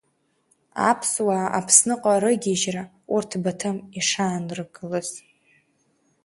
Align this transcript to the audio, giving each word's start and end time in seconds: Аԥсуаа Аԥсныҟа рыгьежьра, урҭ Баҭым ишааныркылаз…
Аԥсуаа 0.89 1.47
Аԥсныҟа 1.57 2.13
рыгьежьра, 2.23 2.83
урҭ 3.13 3.31
Баҭым 3.43 3.77
ишааныркылаз… 3.99 5.09